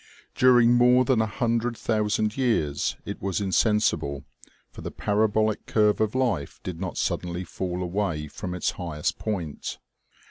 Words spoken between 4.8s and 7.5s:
the parabolic curve of life did not suddenly